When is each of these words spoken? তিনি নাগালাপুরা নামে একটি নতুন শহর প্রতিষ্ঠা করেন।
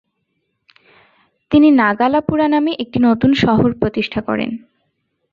তিনি 1.51 1.67
নাগালাপুরা 1.71 2.47
নামে 2.47 2.71
একটি 2.79 2.97
নতুন 2.99 3.31
শহর 3.33 3.69
প্রতিষ্ঠা 3.73 4.21
করেন। 4.21 4.51